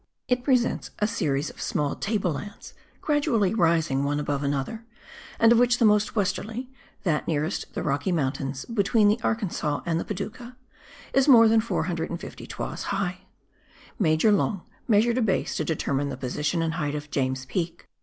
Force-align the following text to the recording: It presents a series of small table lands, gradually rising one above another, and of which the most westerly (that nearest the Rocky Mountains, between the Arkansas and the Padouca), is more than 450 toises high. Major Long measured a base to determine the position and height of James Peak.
It 0.27 0.43
presents 0.43 0.89
a 0.97 1.05
series 1.05 1.51
of 1.51 1.61
small 1.61 1.93
table 1.95 2.31
lands, 2.31 2.73
gradually 3.01 3.53
rising 3.53 4.03
one 4.03 4.19
above 4.19 4.41
another, 4.41 4.83
and 5.37 5.51
of 5.51 5.59
which 5.59 5.77
the 5.77 5.85
most 5.85 6.15
westerly 6.15 6.71
(that 7.03 7.27
nearest 7.27 7.75
the 7.75 7.83
Rocky 7.83 8.11
Mountains, 8.11 8.65
between 8.65 9.09
the 9.09 9.19
Arkansas 9.21 9.81
and 9.85 9.99
the 9.99 10.03
Padouca), 10.03 10.55
is 11.13 11.27
more 11.27 11.47
than 11.47 11.61
450 11.61 12.47
toises 12.47 12.85
high. 12.85 13.27
Major 13.99 14.31
Long 14.31 14.63
measured 14.87 15.19
a 15.19 15.21
base 15.21 15.55
to 15.57 15.63
determine 15.63 16.09
the 16.09 16.17
position 16.17 16.63
and 16.63 16.73
height 16.73 16.95
of 16.95 17.11
James 17.11 17.45
Peak. 17.45 17.87